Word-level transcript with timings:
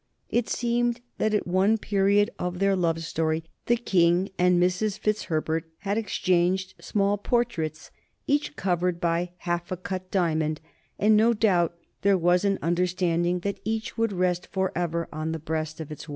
It 0.31 0.49
seemed 0.49 0.99
that 1.19 1.31
at 1.35 1.45
one 1.45 1.77
period 1.77 2.31
of 2.39 2.57
their 2.57 2.75
love 2.75 3.03
story 3.03 3.43
the 3.67 3.75
King 3.77 4.31
and 4.39 4.59
Mrs. 4.59 4.97
Fitzherbert 4.97 5.65
had 5.81 5.95
exchanged 5.95 6.73
small 6.79 7.19
portraits, 7.19 7.91
each 8.25 8.55
covered 8.55 8.99
by 8.99 9.33
half 9.37 9.71
a 9.71 9.77
cut 9.77 10.09
diamond, 10.09 10.59
and 10.97 11.15
no 11.15 11.33
doubt 11.35 11.77
there 12.01 12.17
was 12.17 12.43
an 12.43 12.57
understanding 12.63 13.41
that 13.41 13.59
each 13.63 13.93
should 13.95 14.11
rest 14.11 14.47
forever 14.51 15.07
on 15.13 15.33
the 15.33 15.37
breast 15.37 15.79
of 15.79 15.91
its 15.91 16.07
wearer. 16.07 16.09